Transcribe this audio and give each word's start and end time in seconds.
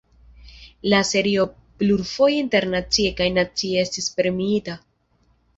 La 0.93 1.01
serio 1.09 1.43
plurfoje 1.83 2.39
internacie 2.45 3.13
kaj 3.21 3.31
nacie 3.37 3.85
estis 3.89 4.11
premiita. 4.19 4.79